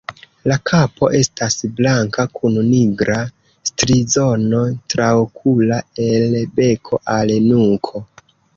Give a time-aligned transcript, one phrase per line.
[0.51, 3.19] La kapo estas blanka kun nigra
[3.71, 8.07] strizono traokula el beko al nuko.